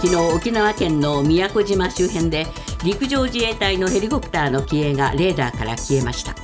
[0.00, 2.46] 昨日沖縄県の宮古島周辺で
[2.84, 6.36] 陸上自衛隊のヘリコプターの機影がレーダーから消えました。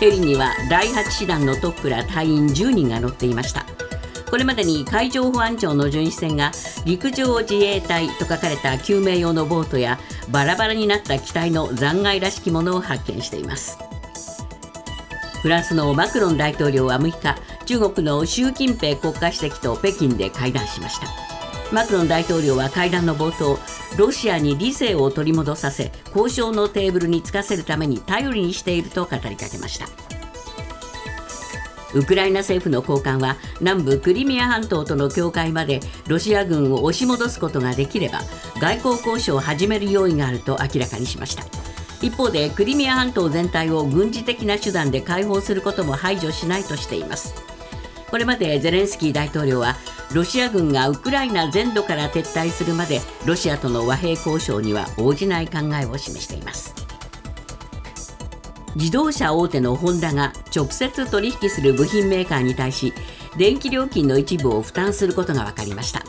[0.00, 3.66] ヘリには第8師団のトップら隊員10人が乗っていました。
[4.30, 6.52] これまでに海上保安庁の巡視船が
[6.86, 9.98] 陸上自衛隊と書かれた救命用のボートや
[10.30, 13.76] バラバラになった機体の残骸らしきものを発見しています。
[15.42, 21.31] フランスのマクロン大統領は6日中国の習近平国家主席と北京で会談しました。
[21.72, 23.58] マクロン大統領は会談の冒頭
[23.96, 29.86] ロシアに理性を取り戻させ交渉のテーブルにつかせるために頼りにしていると語りかけました。
[31.94, 38.20] ウクライナ政府の高官は南部クリミア半島との境界までロシア軍を押し戻すことができれば
[38.60, 41.44] 外交交渉を始める用意があると明らかにしました。
[42.02, 47.34] 一方でクリミア半島全体を軍事的な手段で解放することも排除しないとしています。
[48.10, 49.76] これまでゼレンスキー大統領は
[50.14, 56.74] ロシア軍がウクライナ全土から撤退するまでロシアとの和平交渉には応じない考えを示しています。
[58.76, 62.94] 自動車大手のホンダが直接取引する部品メーカーに対し
[63.36, 66.02] 電気料金の一部を負担することが分かりました。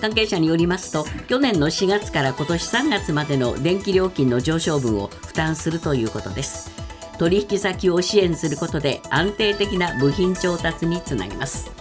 [0.00, 6.70] 関係者によりますと去年の4月から今年3月までの電気料金の上昇分を負担するということです。
[7.18, 11.75] 取引先を支援することで安定的な部品調達につなげます。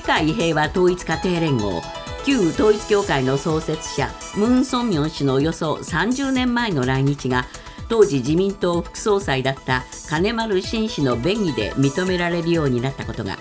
[0.00, 1.82] 世界平和統一家庭連合
[2.24, 7.44] 旧統一教会の創設者ムン・ソンミョン氏のおよそ30年前の来日が
[7.90, 13.36] 当時自民党副総裁だった金丸信氏の便宜で認められるようになったことが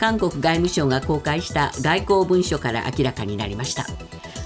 [0.00, 3.86] 韓国外務省が公開した外交文書から明らかになりました。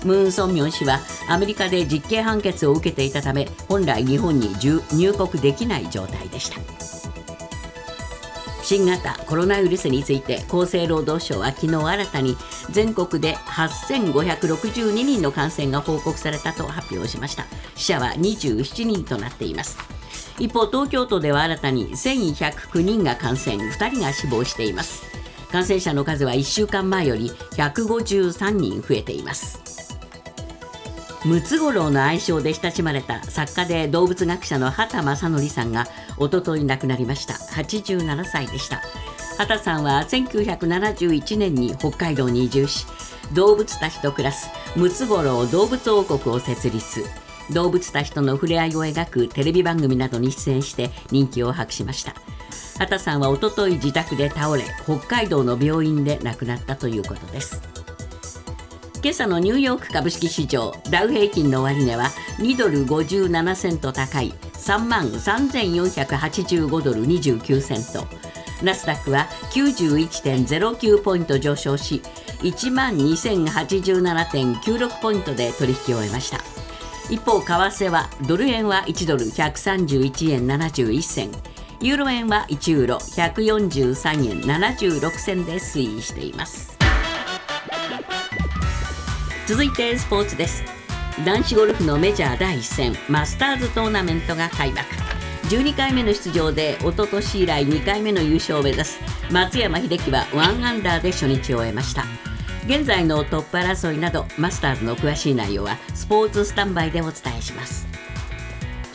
[0.05, 1.01] ムン・ソンミョン氏は
[1.31, 7.04] アメリカで実刑判決を受けていたため本来日本に入国できない状態でした。
[8.65, 12.35] 新型コロナウイルスについて厚生労働省は昨日新たに
[12.71, 17.45] 全国で8562人の感染が報告されたと発表しました。
[17.77, 19.77] 死者は27人となっています。
[20.39, 25.05] 一方東京都では新たに1109人が感染2人が死亡しています。
[25.53, 29.64] 感染者の数は1週間前より153人増えています。
[31.25, 35.87] ムツゴロウの愛称で親しまれた作家で動物学者の畑正則さんが
[36.19, 37.33] おととい亡くなりました。
[37.35, 38.83] 87歳でした。
[39.39, 42.87] 畑さんは1971年に北海道に移住し
[43.33, 47.05] 動物たちと暮らすムツゴロウ動物王国を設立。
[47.53, 52.15] 動物たちとの触れ合いを描くテレビ番組などに出演して人気を博しました。
[52.79, 57.84] 畑さんはおととい自宅で倒れ北海道の病院で亡くなったということです。
[59.05, 62.05] 今朝のニューヨーク株式市場ダウ平均の終値は
[62.39, 68.07] 2ドル57セント高い3万3485ドル29セント。
[68.65, 72.01] ナスダックは91.09ポイント上昇し
[72.39, 76.39] 1万2087.96ポイントで取引を終えました。
[77.11, 81.31] 一方為替はドル円は1ドル131円71銭。
[81.83, 86.84] ユーロ円は1ユーロ143円76銭で推移しています。
[89.47, 90.65] 続いてスポーツです。
[91.23, 94.87] 男子ゴルフのメジャー第1戦マスターズトーナメントが開幕。
[95.51, 98.99] 12回目の出場で一昨年以来2回目の優勝を目指す
[99.31, 102.05] 松山英樹は1アンダーで初日を終えました。
[102.65, 107.87] 現在のトップ争いなどマスターズの詳しい内容はスポーツスタンバイでお伝えします。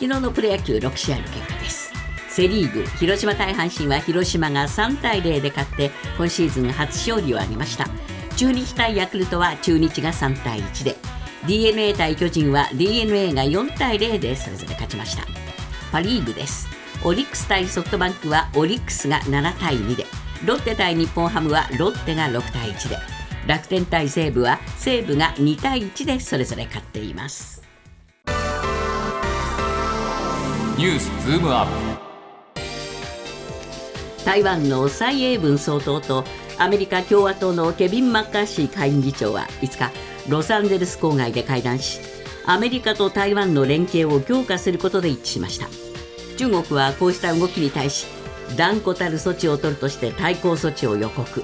[0.00, 1.92] 日のプロ野球6試合の結果です。
[2.28, 7.86] セ・リーグ広島対阪神は広島が3対0で勝って今シーズン初勝利を挙げました。
[8.40, 10.96] 中日対ヤクルトは中日が3対1で。
[11.46, 15.24] d n a 対巨人は d n a が4対0でそれぞれ勝ちました。
[15.92, 16.66] パ・リーグです。
[17.04, 20.06] オリックス対ソフトバンクはオリックスが7対2で。
[20.46, 22.96] ロッテ対日本ハムはロッテが6対1で。
[23.46, 27.62] 楽天対西武は西武が2対1でそれぞれ勝っています。
[30.78, 32.10] ニュースズームアップ。
[34.24, 36.24] 台湾の蔡英文総統と
[36.60, 39.90] アメリカ共和党のケビン・マッカーシー下院議長は5日
[40.28, 42.00] ロサンゼルス郊外で会談し
[42.44, 45.68] アメリカと台湾の連携を強化することで一致しました。
[46.36, 48.06] 中国はこうした動きに対し
[48.58, 51.42] 断固たる措置を取るとして対抗措置を予告。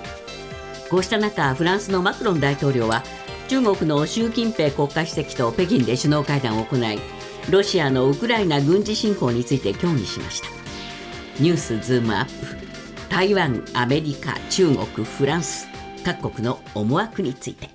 [0.90, 3.02] こうした中フランスのマクロン大統領は
[3.48, 6.98] 中国の習近平国家主席と北京で首脳会談を行い
[7.48, 10.48] ロシアのウクライナ軍事侵攻について協議しました。
[11.40, 12.65] ニュースズームアップ。
[13.08, 15.68] 台湾アメリカ中国フランス
[16.04, 17.70] 各国の思惑について。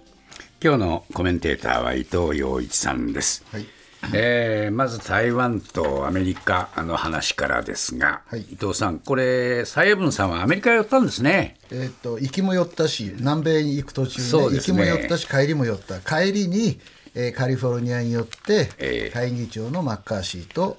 [0.63, 3.66] 今日のコメンテーターは伊藤洋一さんです、はい。
[4.13, 8.42] えーまず台湾とアメリカの話からですが、はい。
[8.42, 11.57] 伊藤さん、これ、蔡英文さんはアメリカへ寄ったんですね。
[11.72, 16.00] えー、と行きも寄ったし南米に行く途中ね行きも寄ったし帰りも寄った。
[16.00, 16.80] 帰りに、
[17.16, 20.77] えーカリフォルニアによって、ええ会議長のマッカーシーと、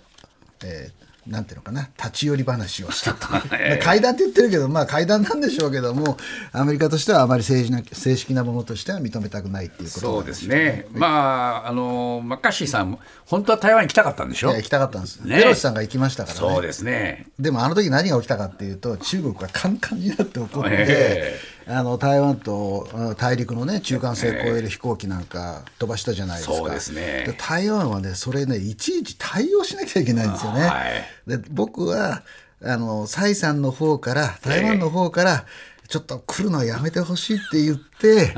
[0.65, 3.85] えーなんていうのかな立ち寄り話をしたと、 ええ。
[3.85, 6.17] 会談って言ってるけどまあ会談なんでしょうけども
[6.53, 14.53] アメリカとしてはあまり政治な正式なものとしては認めたくないっていうことそうですね、まあ、あのマッカーシーさん、本当は台湾に来たかったんでしょ？
[14.53, 15.39] 行きたかったんです、ね。
[15.39, 16.41] ペロシさんが行きましたからね。
[16.41, 17.27] そうですね。
[17.39, 27.25] でもあの時何が起きたかっていうと中国がカンカンになって怒って、えあの台湾とうん大陸のね中間線を越える飛行機なんか飛ばしたじゃないですか、そうですね。
[27.27, 32.23] で台湾はねそれねいちいち対応しなきゃいけないんですよね、はいで僕は
[32.65, 35.47] あの蔡さんの方から台湾の方から、
[35.93, 38.33] ちょっと来るのはやめてほしいって言って、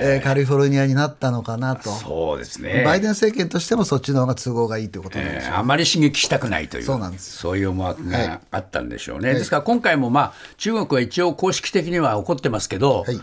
[0.00, 1.90] えーカリフォルニアになったのかなと。
[1.90, 2.82] そうですね。
[2.84, 13.20] バイデン政権としてもそっちの方が都合がいいということなんでしょうえーあまり刺激したくないというそうなんですそういう思惑はいがあったんでしょうね、ですから今回も、まあ、中国は一応公式的には怒ってますけど、はい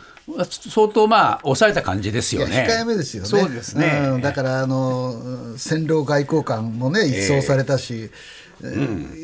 [0.49, 2.65] 相当まあ抑えた感じですよね。
[2.65, 3.29] 控えめですよね。
[3.29, 8.09] そうですね、うんだからあの戦狼外交官もね一掃されたし。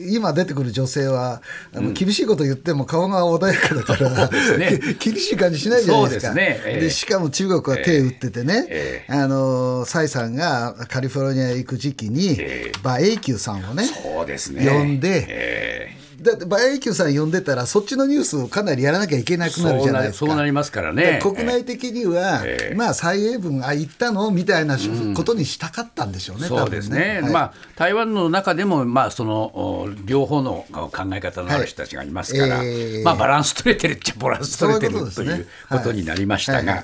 [0.09, 1.41] 今出てくる女性は
[1.73, 4.79] あの厳しいこと言っても顔が穏やかだから、ね。
[4.99, 6.33] 厳しい感じしないじゃないですか。
[6.33, 6.61] ですね。
[6.65, 6.81] ええ。
[6.81, 12.71] でしかも中国は手打っててね、えあの蔡さんがカリフォルニアへ行く時期に、ええ。
[12.83, 14.67] 馬英九さんをねそうですね。
[14.67, 15.91] 呼んで、え
[16.21, 20.25] だって馬英九さん呼んでたらそっちのニュースをかなりやらなきゃいけなくなるじゃないですか。
[20.27, 21.03] そうなりますからね。
[21.03, 22.75] で国内的には、ええ。
[22.75, 24.77] まあ蔡英文あ行ったのみたいな
[25.15, 26.47] ことにしたかったんでしょうね。
[26.47, 27.31] そうですね、はい。
[27.31, 32.71] まあ、台湾の中でも、まあ、そのお両方の考え方のある人たちがいますから、はいえ。
[33.01, 36.83] ーまあ、バランス取れてるっちゃバランス取れてるということになりましたが。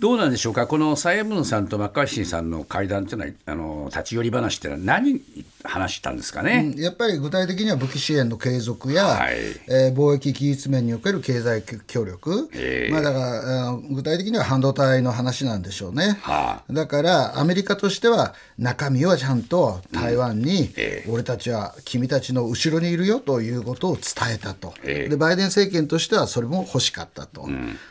[0.00, 5.20] どうなんでしょうか、この蔡英文さんとマッカーシーさんの会談というのは、あの立ち寄り話っていうのは、何
[5.62, 6.72] 話したんですかね？
[6.78, 9.34] やっぱり具体的には武器支援の継続や、はい。
[9.68, 12.92] えー貿易技術面における経済協力、ええ。
[12.92, 21.10] まあ、だから具体的には半導体の話なんでしょうね、はだからアメリカとしては中身はちゃんと台湾に、ええ。
[21.10, 25.08] 俺たちは君たちの後ろにいるよということを伝えたと、ええ。
[25.10, 27.46] でバイデン政権としてはそれも欲しかったと、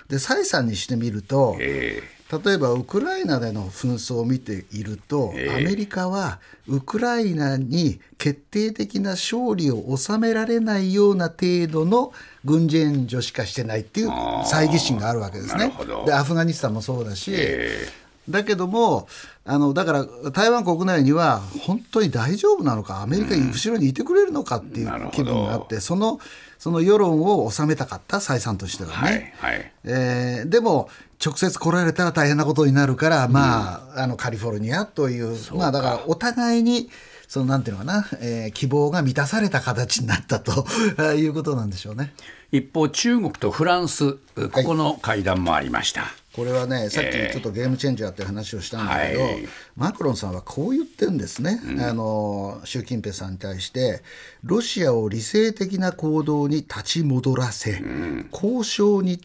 [0.08, 1.99] で蔡さんにしてみると、え
[2.32, 5.56] 例えばウクライナでの紛争を見ていると、ええ。
[5.56, 12.14] アメリカはウクライナに決定的な勝利を収められないような程度の
[12.46, 15.74] 軍事援助しかしてないっていう猜疑心があるわけですね。
[16.06, 17.88] でアフガニスタンもそうだし、え
[18.30, 19.08] だけども
[19.44, 26.20] あのだから台湾国内には本当に大丈夫なのかアメリカに後ろにいてくれるのかっていう気分があって、その
[26.60, 28.94] その世論を収めたかった蔡さんとしてはね。
[28.96, 30.90] はいはいえーでも
[31.24, 36.90] 直接来られたら大変なことになるから、まああのカリフォルニアというまあだからお互いに
[37.28, 40.66] そのなんていうのかな、えー希望が満たされた形になったと
[41.16, 42.14] いうことなんでしょうね。
[42.52, 46.06] 一方、中国とフランス、ここの会談もありました。
[46.40, 49.48] これはねさっきちょっとゲームチェンジャーって話をしたんだけど、はい。
[49.76, 54.02] マクロンさんはこう言ってるんですね、あの習近平さんに対して
[54.44, 57.84] ロシアを理性的な行動に立ち戻らせ、
[58.32, 59.20] 交渉に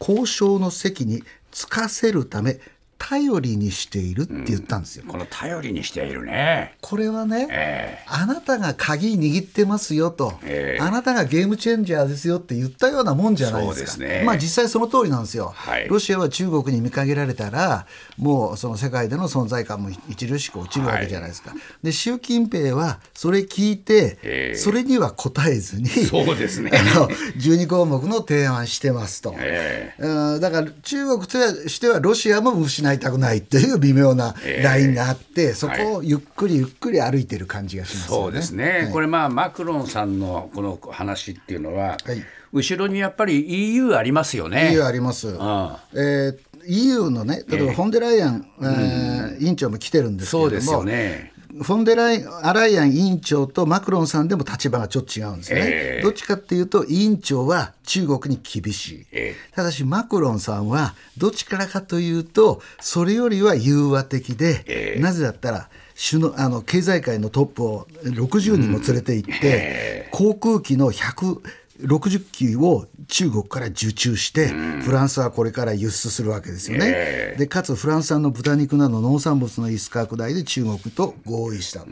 [0.00, 2.58] 交渉の席につかせるため
[3.06, 5.04] 頼りにしているって言ったんですよ。
[5.06, 6.74] この頼りにしているね。
[6.80, 14.04] これはね、えあなたが鍵握ってますよと、ええあなたがゲームチェンジャーですよって言ったようなもんじゃないですか。
[14.04, 15.52] ねまあ実際その通りなんですよ。
[15.54, 21.52] はいロシアは中国に見限られたら、もうその世界での存在感も著しく落ちるわけじゃないですか。
[21.82, 29.34] で、習近平はそれ聞いて、ええそれには答えずに、そうですねあの12項目の提案してますと。
[29.36, 38.22] えうんだから中国としてはロシアも失いたくないっていう微妙なラインがあって、そこをゆっくりゆっくり歩いてる感じがしますよね。
[38.24, 42.22] そうですね、これ、まあ、マクロンさんのこの話っていうのは、はい
[42.54, 44.70] 後ろにやっぱり EU ありますよね。
[44.74, 45.36] EU あります。
[45.40, 51.33] あえー EU のね、例えばフォンデライアン、えー委員長も来てるんですけれども、そうですよね。
[51.62, 55.60] フォンデライアライアン委員長とマクロンさんでも立場がちょっと違うんですね。
[55.62, 59.06] ええどっちかっていうと、委員長は中国に厳しい。
[59.12, 65.68] えただし、マクロンさんはどっちからかというと、それよりは融和的で、ええなぜだったら、
[66.10, 71.40] 首脳あの経済界のトップを60人も連れて行って、航空機の100
[71.80, 76.86] 60機を中国から受注して、フランスはこれから輸出するわけですよね。
[76.86, 77.38] ええ。
[77.38, 81.86] でかつフランス産の豚肉など農産物の輸出拡大で中国と合意したと、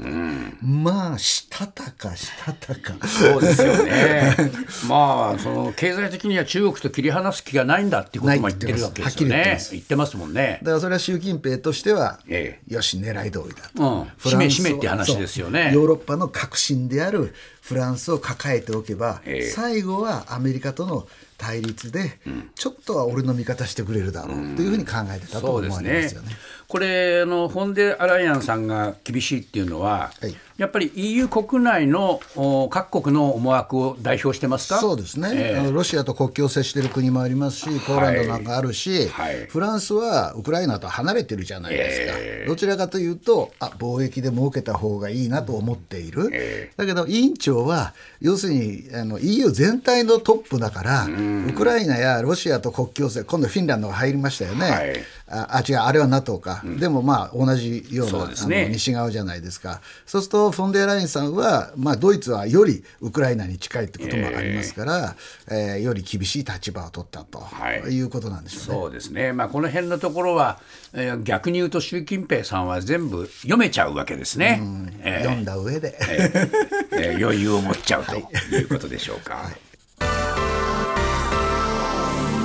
[0.62, 3.06] まあしたたかしたたか。
[3.08, 4.36] そうですよね。
[4.88, 9.34] まあその経済的には中国と切り離す気がないんだっていうことも言ってるわけですよね。
[9.34, 9.70] 言ってます。
[9.72, 10.60] 言ってますもんね。
[10.62, 10.66] だ。
[10.66, 14.08] からそれは習近平としては、えよし狙い通りだと、うん。
[14.16, 15.72] フランスを締め締めって話ですよね。
[15.74, 19.42] ヨーロッパの革新であるフランスを抱えておけば、ええ。
[19.50, 21.06] 最後はアメリカとの
[21.38, 22.18] 対立で、
[22.54, 25.76] ちょっとは俺の味方してくれるだろうというふうに考えてたと思われま
[26.08, 26.28] すよね。
[26.68, 30.34] これあのフォンデアライアンさんが厳しいっていうのは、はい。
[30.56, 34.78] やっぱり EU 国内のお各国の思惑を代表してますか？
[34.78, 35.58] そうですね、ええ。
[35.58, 39.46] あのロシアと国境を接している国もありますし、ポーランドなんかあるし、はい。
[39.48, 42.48] フランスはウクライナと離れてるじゃないですか、ええ。
[42.48, 51.08] どちらかというと、あ貿易で儲けた方がいいなと思っている、えだけど委員長は、要するにあの EU 全体のトップだから、
[51.48, 54.70] ウクライナやロシアと国境線、今度フィンランドが入りましたよね。
[54.70, 55.00] はい。
[55.28, 58.68] ああ違う、あれは NATO か、でもまあ同じようなね。
[58.70, 65.16] 西側じゃないですか、そうするとフォンデアライエンさんは、まあ、ドイツはよりウクライナに近いってこともありますから、
[65.50, 67.80] えーより厳しい立場を取ったと、はい。
[67.92, 68.80] い、うことなんでしょうね。
[68.82, 70.60] そうですね、まあ、この辺のところは、
[70.92, 74.60] えー逆に言うと習近平さんは全部読めちゃうわけですね。
[75.00, 78.16] えー読んだ上で、えー余裕を持っちゃうと
[78.54, 79.50] いうことでしょうか。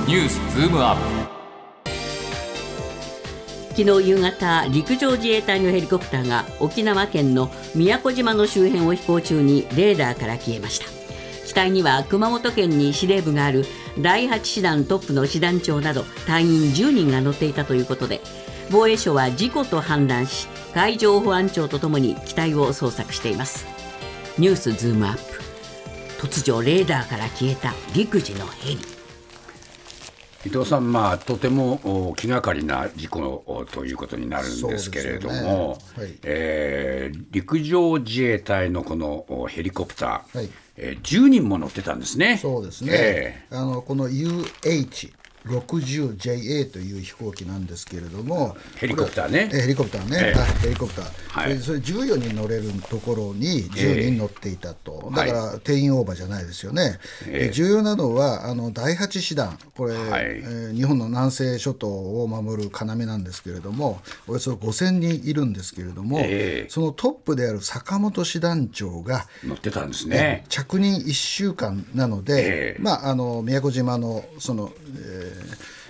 [0.08, 1.84] ニュースズームアップ。
[3.76, 10.86] 昨日夕方陸上自衛隊のヘリコプターが沖縄県の宮古島の周辺を飛行中にレーダーから消えました。
[11.46, 13.66] 機体には熊本県に司令部がある
[13.98, 18.22] 第8師団トップの師団長など隊員10人が乗っていたということで
[18.70, 23.66] 防衛省は事故と判断し海上保安庁とともに機体を捜索しています。
[24.38, 25.42] ニュースズームアップ。
[26.26, 28.97] 突如レーダーから消えた陸自のヘリ。
[30.46, 36.02] 伊藤さん、まあ、とてもお気がかりな事故おということになるんですけれども、ね。
[36.02, 36.18] はい。
[36.22, 40.50] えー陸上自衛隊のこのおヘリコプター、はい。
[40.76, 42.38] えー10人も乗ってたんですね。
[42.38, 44.08] そうですね、えあのこの
[45.46, 49.48] UH60JA という飛行機なんですけれども、ヘリコプターね。
[49.52, 50.38] ヘリコプターね、ええ。
[50.38, 51.58] はいヘリコプター、はい。
[51.58, 57.44] それそれ14人乗れるところに10人乗っていたと、えだから定員オーバーじゃないですよね、ええ。
[57.46, 60.24] で重要なのはあの第8師団、これ、はい。
[60.26, 66.70] えー日本の南西諸島を守る要なんですけれども、およそ5000人いるんですけれども、ええ。
[66.70, 70.44] そのトップである坂本師団長が、乗ってたんですね。
[70.48, 72.82] 着任1週間なので、ええ。
[72.82, 75.27] まあ、あの宮古島のその、えー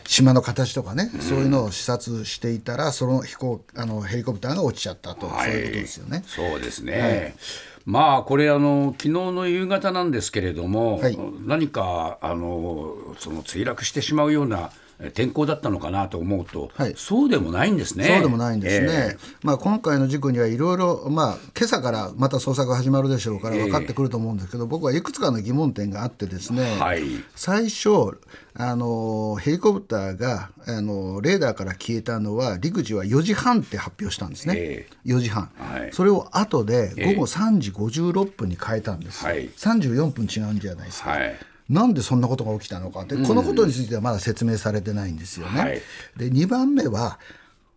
[0.04, 6.22] 島の形とかね、そういうのを視察していたら、その飛行あのヘリコプターが落ちちゃったと、はいそういうことですよね。
[6.26, 7.36] そうですね。
[7.84, 16.94] まあこれあの昨日の夕方なんですけれども、はい何かあのその墜落してしまうようなえ天候だったのかなと思うと、はい。
[16.96, 18.04] そうでもないんですね。
[18.04, 23.62] そうでもないんですね、えまあ、今回の事故にはいろいろ、まあ今朝からまた捜索が始まるでしょうからええ。
[23.62, 27.02] 分かってくると思うんですけど、僕はいくつかの疑問点があってですね、はい。
[27.36, 28.18] 最初
[28.60, 35.92] あの、ヘリコプターがあのレーダーから消えたのは、陸自は4時半って発表したんですね、え4時半、はい。
[35.92, 37.14] それを後でええ。
[37.14, 39.48] 午後3時56分に変えたんです、はい。
[39.50, 41.10] 34分違うんじゃないですか。
[41.10, 41.36] はい
[41.68, 45.60] なんでそんなことが起きたのかって、このことについてはまだ説明されてないんですよね。
[45.60, 45.82] はい。
[46.16, 47.18] で2番目は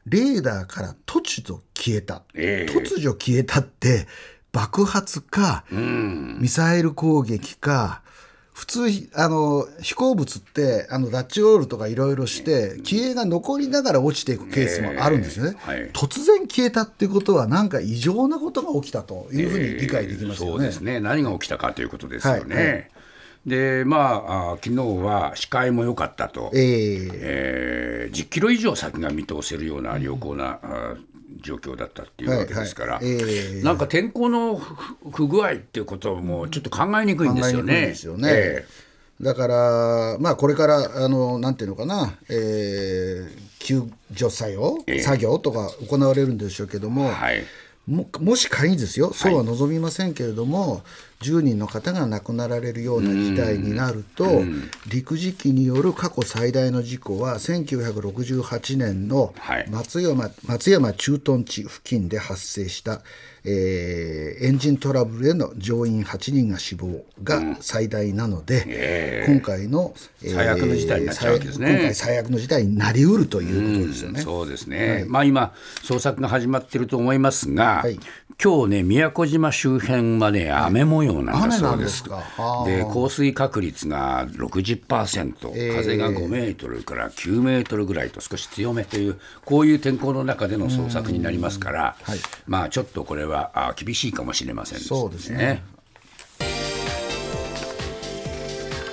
[0.08, 2.72] レーダーから突如消えた、ええ。
[2.72, 4.08] 突如消えたって
[4.52, 8.02] 爆発か、ミサイル攻撃か
[8.54, 15.72] 普通あの飛行物ってあのダッチオールとかいろいろして消えが残りながら落ちていくケースもあるんですよね、ええ。
[15.72, 15.90] はい。
[15.92, 20.52] 突然消えたっていうことはなんか異常なことが起きたというふうに理解できますよね。
[20.52, 21.00] そうですね。
[21.00, 22.56] 何が起きたかということですよね。
[22.56, 22.92] はいはい
[23.46, 27.10] でまああ昨日は視界も良かったと、ええ。
[27.14, 30.96] えー10キロ以上先が見通せるような良好な、あ
[31.42, 33.24] 状況だったっていうわけですから、はいはい。
[33.24, 33.64] ええ。
[33.64, 34.76] なんか天候の不
[35.12, 37.74] 不具合っていうこともちょっと考えにくいんですよね。
[37.88, 38.30] ですよね。
[38.32, 38.66] え
[39.22, 43.84] だから、まあ、これからあのなんていうのかな、えー救
[44.16, 45.00] 助作業、ええ。
[45.00, 47.44] 作業とか行われるんでしょうけども、えはい。
[47.88, 50.84] ももし仮にですよ、そうは望みませんけれども、
[51.22, 54.26] 10人の方が亡くなられるような事態になると、
[54.88, 59.68] 陸自機による過去最大の事故は、1968年のはい。
[59.70, 63.02] 松山,、松山駐屯地付近で発生した、
[63.44, 71.68] えーエンジントラブルへの乗員8人が死亡が最大なので、え今回の、えー最悪の事態になっちゃうわけですね。
[71.68, 74.22] 最今回最悪の事態になりうるということですよね。
[74.22, 78.00] そうですね、まあ今、捜索が始まっていると思いますが、はい
[78.44, 82.04] 今日ね宮古島周辺はね雨模様なんだそうです。
[82.66, 92.20] で降水確率が60%、えー風が5メートルから9メートルぐらいと少し強めというこういう天候の中での捜索になりますから、はい。
[92.48, 95.62] まあちょっとこれはあ厳しいかもしれませんそうですね。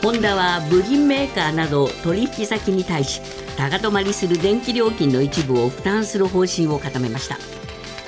[0.02, 3.20] ホンダは部品メーカーなど取引先に対し
[3.56, 7.57] 高止まりする電気料金の一部を負担する方針を固めました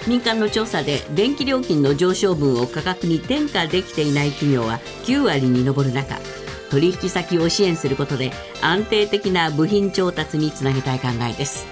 [0.07, 6.17] 民間の調査で電気料金の上昇分を価格に転嫁できていない企業は9割に上る中
[6.71, 11.67] 取引先を支援することで安定的な部品調達につなげたい考えです。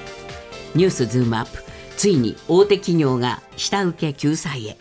[0.75, 1.63] ニュースズームアップ。
[1.97, 4.79] ついに大手企業が下請け救済へ。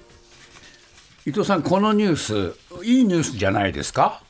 [1.26, 4.24] 伊藤さんこのニュースいいニュースじゃないですか？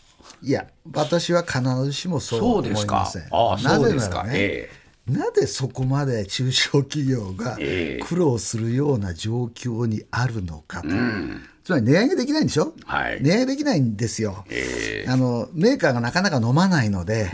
[0.43, 2.95] いや私は必ずしもそうは思そうですか。
[2.97, 3.23] いません。
[3.31, 4.17] ああなぜそうですか。
[4.17, 4.69] ならね、え
[5.09, 8.05] なぜそこまで中小企業がええ。
[8.05, 10.89] 苦労するような状況にあるのかと、
[11.63, 13.21] つまり値上げできないんでしょ、はい。
[13.21, 17.31] 値上げできないんですよ、えあのメーカーがなかなか飲まないので、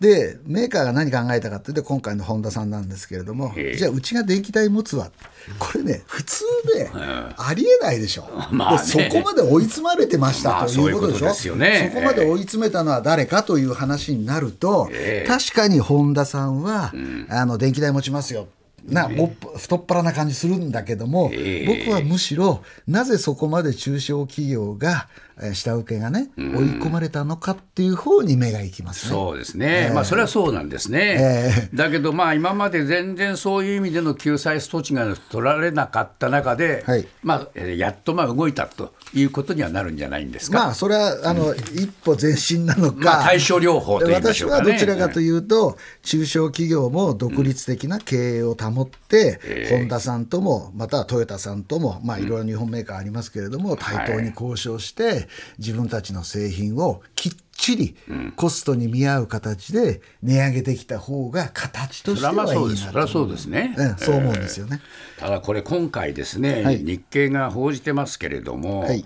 [0.00, 3.76] でメーカーが何考えたかっていうと今回の本田さんなんですけれども、ええ。
[3.76, 5.10] じゃあうちが電気代持つわ。
[5.58, 6.90] これね 普通で
[7.36, 8.78] ありえないでしょ、 まあね。
[8.78, 11.92] でそこまで追い詰まれてましたまあということでしょ、そういうことですよね。
[11.94, 15.28] そこまで追い詰めたのは誰かという話になると、ええ。
[15.28, 16.94] 確かに本田さんは、
[17.28, 18.48] あの電気代持ちますよ。
[18.88, 21.84] なもっ太っ腹な感じするんだけども、ええ。
[21.84, 26.44] 僕はむしろなぜそこまで中小企業がえー下請けがね、追い
[26.80, 29.10] 込まれたのかっていう方に目がいきますね。
[29.12, 31.16] そうですね、まあそれはそうなんですね、
[31.72, 37.06] えだけどまあ今まで全然そういう意味での救済措置が取られなかった中で、はい。
[37.22, 40.58] まあえーやっとまあ動いたということにはなるんじゃないんですか？
[40.58, 44.70] まあそれはあの、一歩前進なのか、まあ対症療法と言いまし私ょうかね。
[44.70, 57.96] はどちらかというと、中小企業も独立的な経営を保って、ホンダさんとも、またはトヨタさんとも、まあ、いろいろ日本メーカーありますけれども、対等に交渉して、自分たちの製品をきっちり
[58.36, 62.86] コストに見合う形で値上げできた方が形としてはいいなそうです。
[62.86, 63.74] それはそうですね。
[63.76, 64.80] うんそう思うんですよね。
[65.18, 69.04] ただこれ今回ですね、はい日経が報じてますけれども、はい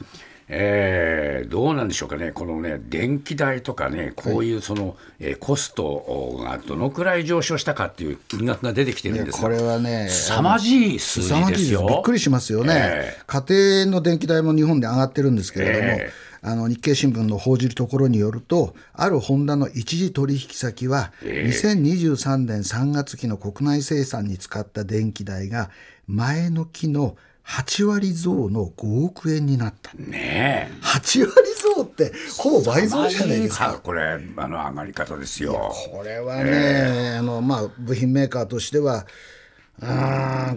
[0.48, 11.86] えーどうなんでしょうかね、このね、電気代とかね、こういうその、えーコストがどのくらい上昇したかっていう金額が出てきてるんですこれはね、凄まじい数字ですよ。
[11.88, 13.44] びっくりしますよね、え家
[13.84, 16.12] 庭の電気代も日本で上がってるんですけれども、え
[16.46, 25.70] あの日経新聞の報じるところによると、あるホンダの一時取引先は、2023年3月期の国内生産に使った電気代が、
[26.06, 29.92] 前の期の8割増の5億円になった。
[29.94, 30.72] ねえ。
[30.82, 31.32] 8割
[31.76, 33.80] 増って、ほぼ倍増じゃないですか。
[33.82, 35.72] これあの上がり方ですよ。
[35.92, 39.06] これはね、あのまあ、部品メーカーとしては、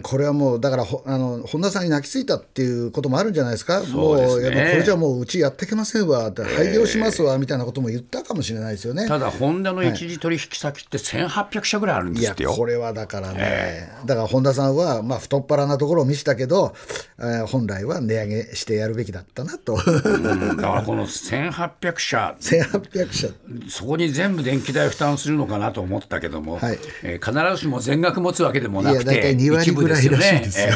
[0.02, 4.70] これはもう、だからほあの、本田さんに泣きついたっていうこともあるんじゃないですか、もそうね。
[4.72, 9.08] これじゃもううちやっていけませんわって、廃業しますわみたいなことも言ったかもしれないですよね。
[9.08, 12.52] ただ、ホンダの一時取引先って1800社ぐらいあるんいやですってよ。
[12.52, 16.74] これはだからね、だから本田さんは、まあ、太っ腹なところを見せたけど、
[17.18, 23.28] えー本来は値上げしてやるべきだったなと、うんだからこの1800社、1800社、
[23.68, 26.78] そこに全部電気代負担するのかなと思ったけども、はい。
[27.02, 30.66] えー必ずしも全額持つわけでもなくて、いや大体2割一部ですよぐらいらしいねですよ。
[30.66, 30.70] え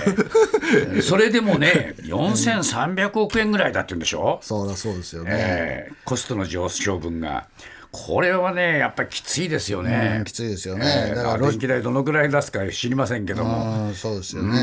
[0.98, 5.30] ー それでもね、4300億円ぐらいだって言うんでしょ、そうだそうですよね。
[5.32, 7.46] えーコストの上昇分が。
[7.92, 10.16] これはね、やっぱりきついですよね。
[10.18, 13.88] うんきついですよねえーだだかからら電気代どのぐらい出すか知りませんけども。
[13.88, 14.58] うんそうですよね。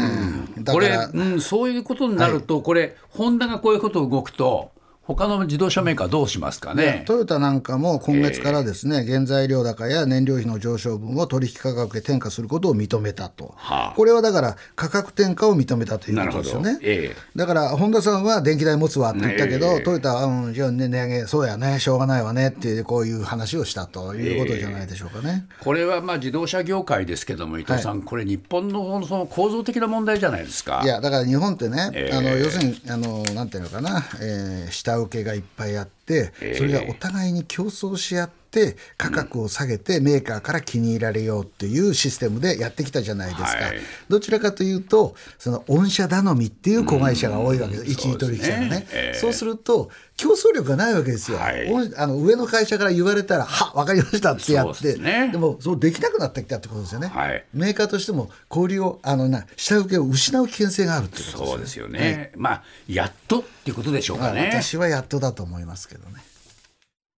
[0.59, 4.71] だこれ、うん、そういうことになると、これ、ホンダがこういうこと動くと、
[5.15, 7.03] 他の自動車メーカーどうしますかね？
[7.07, 16.79] トヨタなんかも今月からですね、原材料高や燃料費の上昇分を取引価格へ転嫁することを認めたと、はあこれはだから価格転嫁を認めたということですよね。。
[16.83, 25.47] えだから本田さんは電気代持つわって言ったけど、ええトヨタは、うん、じゃあ、ね、値上げ、そうやね、しょうがないわねっていう、こういう話をしたということじゃないでしょうかね。
[25.49, 30.81] えこれはまあ自動車業界ですけども、伊藤さん、これ、日本のその構造的な問題じゃないですか。
[30.83, 43.77] いやだから日本ってね、ええあの要するにあのなんていうのかな、えー下ラオケがいっぱいあって、それがお互いに競争し合って価格を下げてメーカーから気に入られようっていうシステムでやってきたじゃないですか、はい。
[44.09, 48.67] どちらかというとその御社頼みっていう子会社が多いわけです、一時取引者がね。
[48.67, 48.87] そうですね。
[48.93, 49.19] ええ。
[49.19, 51.69] そうすると競争力がないわけですよ、はい。
[51.95, 54.83] あの上の会社から言われたらは分かりましたってやって。
[54.83, 55.27] ですね。
[55.37, 57.45] もそうできなくなってきたってことですよね、はい。
[57.53, 61.39] メーカーとしても小売りをあのな下請けを失う危険性があるってことですよ。
[61.39, 64.49] ねそうですよね、まあ、やっとっていうことでしょうまあかね。
[64.51, 66.28] 私はやっとだと思いますけどね。